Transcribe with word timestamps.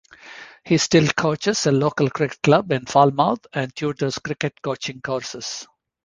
He 0.65 0.79
still 0.79 1.07
coaches 1.15 1.67
a 1.67 1.71
local 1.71 2.09
cricket 2.09 2.41
club 2.41 2.71
in 2.71 2.87
Falmouth 2.87 3.45
and 3.53 3.75
tutors 3.75 4.17
cricket 4.17 4.59
coaching 4.63 4.99
courses. 4.99 5.67